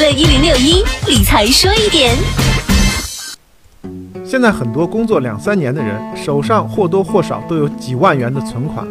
[0.00, 2.14] 乐一零六一理财说一点。
[4.24, 8.86] 现在很多工作两三年的人，手上或多或少都有几万元的存款。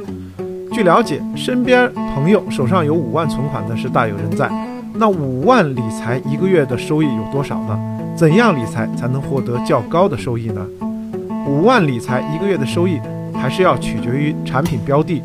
[0.74, 4.49] 据了解，身边朋友手上有五万存款的是大有人在。
[4.96, 7.79] 那五万理财一个月的收益有多少呢？
[8.15, 10.65] 怎样理财才能获得较高的收益呢？
[11.47, 12.99] 五万理财一个月的收益，
[13.33, 15.21] 还是要取决于产品标的。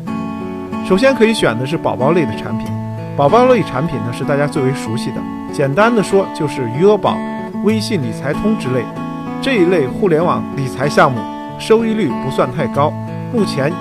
[0.87, 2.67] 首先可以选的是宝宝类的产品，
[3.15, 5.21] 宝宝类产品呢是大家最为熟悉的，
[5.53, 7.15] 简单的说就是余额宝、
[7.63, 8.83] 微信理财通之类。
[9.39, 11.19] 这一类互联网理财项目
[11.59, 12.91] 收益率不算太高，
[13.31, 13.71] 目前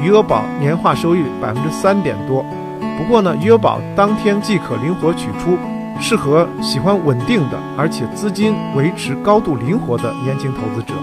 [0.00, 2.42] 余额宝年化收益百分之三点多。
[2.96, 5.58] 不过呢，余额宝当天即可灵活取出，
[6.00, 10.94] 适合喜欢稳定的，而且资金维持高度灵活的年轻投资者，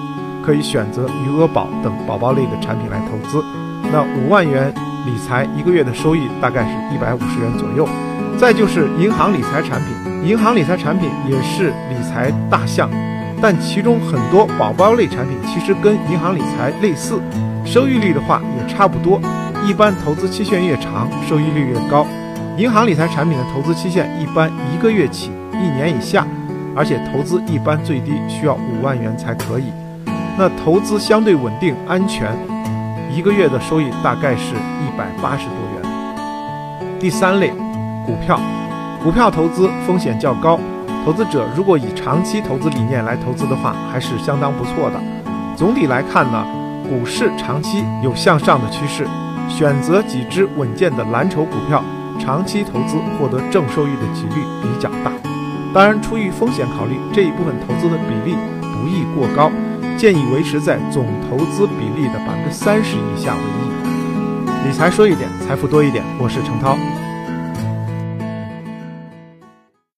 [0.48, 3.44] 可以选择余额宝等宝宝类的产品来投资。
[3.92, 4.74] 那五万元
[5.06, 7.86] 理财一个月的收益大概是一百五十元左右。
[8.38, 12.90] 再就是银行理财产品，银行理财产品也是理财大项。
[13.42, 17.20] 但其中很多宝宝类产品其实跟银行理财类似，
[17.66, 19.20] 收益率的话也差不多。
[19.68, 22.08] 一般投资期限越长，收益率越高。
[22.56, 26.26] 银行理财产品的投资期限一般一个月起，一年以下，
[26.74, 29.66] 而且投资一般最低需要五万元才可以。
[30.40, 32.32] 那投资相对稳定安全，
[33.12, 37.00] 一个月的收益大概是一百八十多元。
[37.00, 37.50] 第三类，
[38.06, 38.40] 股票，
[39.04, 40.60] 股票投资风险较高。
[41.04, 45.02] 投资者如果以长期投资理念来投资的话，还是相当不错的。
[45.56, 46.46] 总体来看呢，
[46.88, 49.08] 股市长期有向上的趋势，
[49.50, 51.84] 选择几只稳健的蓝筹股票，
[52.20, 55.12] 长期投资获得正收益的几率比较大。
[55.74, 59.52] 当然，出于风险考虑，这一部分投资的比例不宜过高，
[59.98, 64.68] 建议维持在总投资比例的百分之三十以下为宜。
[64.68, 66.04] 理财说一点，财富多一点。
[66.20, 66.78] 我是程涛。